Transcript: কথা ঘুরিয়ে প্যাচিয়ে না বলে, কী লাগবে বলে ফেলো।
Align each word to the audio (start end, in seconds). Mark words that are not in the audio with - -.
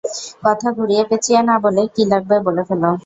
কথা 0.43 0.67
ঘুরিয়ে 0.71 1.03
প্যাচিয়ে 1.05 1.41
না 1.43 1.55
বলে, 1.63 1.81
কী 1.95 2.03
লাগবে 2.05 2.35
বলে 2.47 2.63
ফেলো। 2.67 2.91